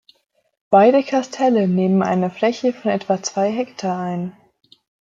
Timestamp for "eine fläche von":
2.01-2.89